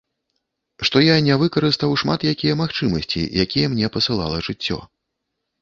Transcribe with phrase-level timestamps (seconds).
[0.87, 4.81] Што я не выкарыстаў шмат якія магчымасці, якія мне пасылала жыццё.